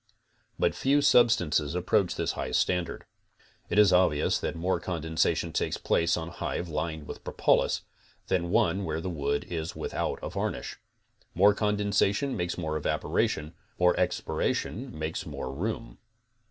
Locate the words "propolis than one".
7.23-8.83